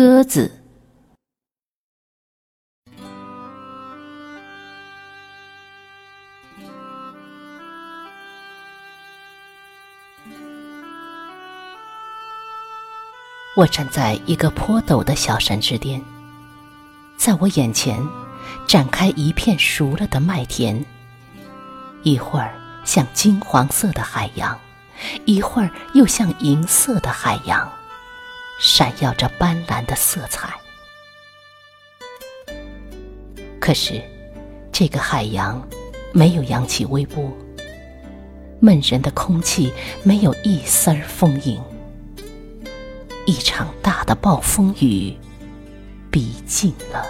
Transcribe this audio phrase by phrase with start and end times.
[0.00, 0.48] 鸽子。
[13.56, 16.00] 我站在一个坡陡的小山之巅，
[17.16, 18.00] 在我眼前
[18.68, 20.86] 展开一片熟了的麦田，
[22.04, 22.54] 一会儿
[22.84, 24.56] 像金黄色的海洋，
[25.24, 27.68] 一会儿又像银色的海洋，
[28.58, 30.52] 闪耀着斑斓的色彩。
[33.60, 34.02] 可是，
[34.72, 35.66] 这个海洋
[36.12, 37.30] 没有扬起微波，
[38.60, 39.72] 闷人的空气
[40.02, 41.62] 没有一丝儿丰盈。
[43.26, 45.14] 一场大的暴风雨
[46.10, 47.06] 逼近了，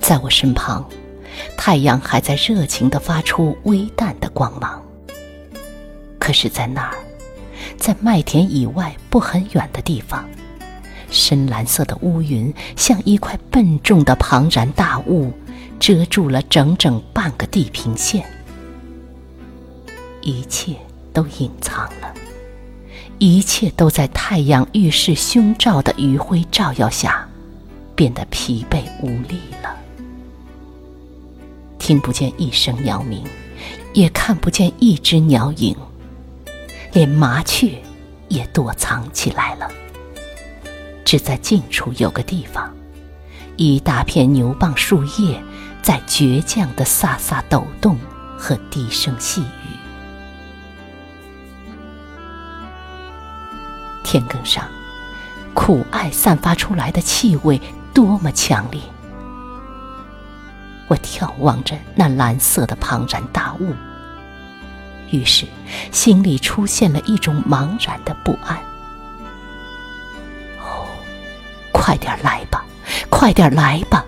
[0.00, 0.88] 在我身旁，
[1.58, 4.82] 太阳还在热情的发出微淡的光芒。
[6.18, 6.96] 可是，在那儿，
[7.76, 10.28] 在麦田以外不很远的地方，
[11.10, 15.32] 深蓝色的乌云像一块笨重的庞然大物，
[15.78, 18.24] 遮住了整整半个地平线，
[20.20, 20.76] 一切
[21.12, 22.14] 都隐藏了。
[23.18, 27.28] 一切都在太阳浴室胸罩的余晖照耀下，
[27.94, 29.76] 变得疲惫无力了。
[31.78, 33.22] 听不见一声鸟鸣，
[33.92, 35.76] 也看不见一只鸟影，
[36.92, 37.80] 连麻雀
[38.28, 39.68] 也躲藏起来了。
[41.04, 42.74] 只在近处有个地方，
[43.56, 45.42] 一大片牛蒡树叶
[45.82, 47.98] 在倔强的飒飒抖动
[48.38, 49.76] 和低声细语。
[54.04, 54.64] 田埂上，
[55.54, 57.58] 苦艾散发出来的气味
[57.94, 58.80] 多么强烈！
[60.88, 63.74] 我眺望着那蓝色的庞然大物，
[65.12, 65.46] 于是
[65.92, 68.56] 心里出现了一种茫然的不安。
[70.58, 70.88] 哦，
[71.72, 72.64] 快点来吧，
[73.08, 74.04] 快点来吧！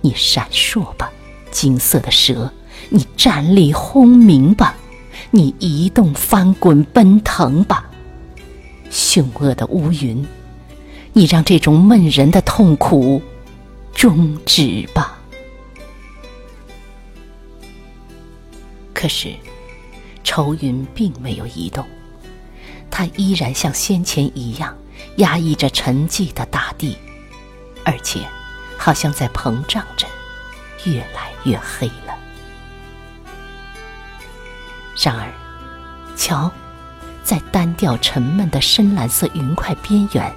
[0.00, 1.10] 你闪烁吧，
[1.50, 2.50] 金色的蛇！
[2.88, 4.74] 你站立轰鸣吧，
[5.30, 7.84] 你移动翻滚奔腾吧！
[8.90, 10.26] 凶恶的乌云，
[11.12, 13.20] 你让这种闷人的痛苦
[13.94, 15.09] 终止吧。
[19.00, 19.34] 可是，
[20.22, 21.86] 愁云并没有移动，
[22.90, 24.76] 它依然像先前一样
[25.16, 26.98] 压抑着沉寂的大地，
[27.82, 28.20] 而且
[28.76, 30.06] 好像在膨胀着，
[30.84, 32.14] 越来越黑了。
[35.02, 35.32] 然而，
[36.14, 36.52] 瞧。
[37.22, 40.34] 在单调沉闷的深蓝色云块边缘，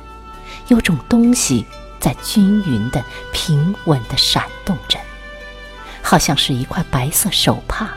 [0.68, 1.66] 有种东西
[2.00, 5.00] 在均匀的、平稳的闪动着，
[6.04, 7.90] 好像是一块白色手帕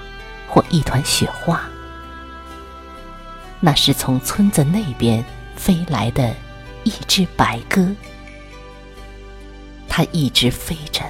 [0.56, 1.60] 或一团雪花。
[3.60, 5.22] 那是从村子那边
[5.54, 6.34] 飞来的
[6.82, 7.86] 一只白鸽，
[9.86, 11.02] 它一直飞着，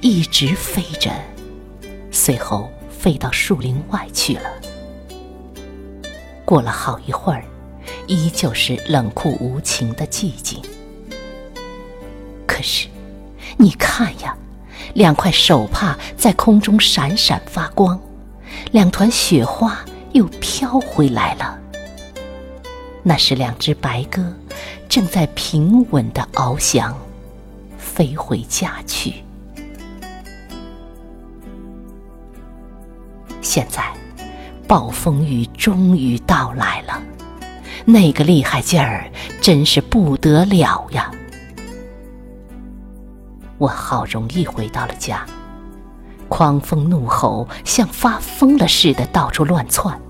[0.00, 1.10] 一直飞着，
[2.12, 4.48] 随后飞到树林外去了。
[6.44, 7.44] 过了好一会儿，
[8.06, 10.62] 依旧是冷酷无情的寂静。
[12.46, 12.86] 可是，
[13.56, 14.36] 你看呀，
[14.94, 18.00] 两块手帕在空中闪闪发光，
[18.72, 19.78] 两团雪花
[20.12, 21.58] 又飘回来了。
[23.02, 24.22] 那是两只白鸽，
[24.88, 26.96] 正在平稳的翱翔，
[27.78, 29.14] 飞回家去。
[33.40, 33.84] 现在。
[34.68, 37.00] 暴风雨终于到来了，
[37.84, 39.08] 那个厉害劲儿
[39.40, 41.08] 真是不得了呀！
[43.58, 45.24] 我好容易回到了家，
[46.28, 50.00] 狂风怒吼像发疯了似的到处乱窜，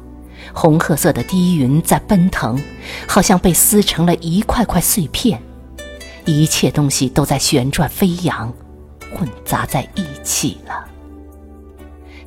[0.52, 2.60] 红褐色的低云在奔腾，
[3.06, 5.40] 好像被撕成了一块块碎片，
[6.24, 8.52] 一切东西都在旋转飞扬，
[9.14, 10.84] 混杂在一起了。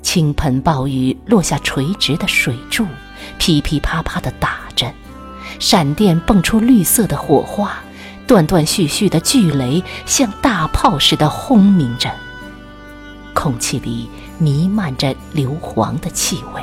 [0.02, 2.86] 倾盆暴雨落下，垂直的水柱
[3.38, 4.92] 噼噼啪啪地打着，
[5.60, 7.78] 闪电蹦出绿色的火花，
[8.26, 12.10] 断断续续的巨雷像大炮似的轰鸣着，
[13.42, 16.62] 空气里弥漫着硫磺的气味。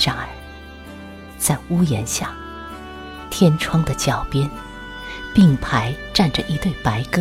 [0.00, 0.28] 然而，
[1.36, 2.32] 在屋檐下，
[3.30, 4.48] 天窗的角边，
[5.34, 7.20] 并排站着一对白鸽。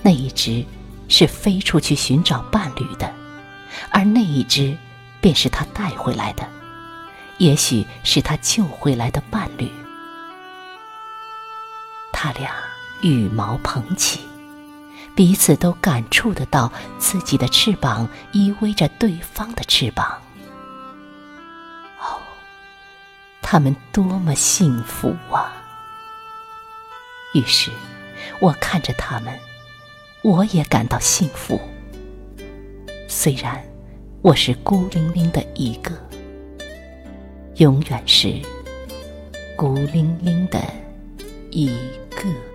[0.00, 0.64] 那一只
[1.08, 3.12] 是飞出去寻找伴侣的，
[3.90, 4.78] 而那一只
[5.20, 6.48] 便是他带回来的，
[7.38, 9.68] 也许是他救回来的伴侣。
[12.12, 12.54] 他俩
[13.04, 14.20] 羽毛捧起
[15.14, 20.20] 彼此都感触得到自己的翅膀依偎着对方的翅膀。
[22.00, 22.18] 哦
[23.42, 25.52] 他们多么幸福啊！
[27.34, 27.70] 于是
[28.40, 29.38] 我看着他们
[30.22, 31.60] 我也感到幸福。
[33.06, 33.62] 虽然
[34.22, 35.92] 我是孤零零的一个
[37.56, 38.40] 永远是
[39.56, 40.58] 孤零零的
[41.50, 41.68] 一
[42.10, 42.53] 个。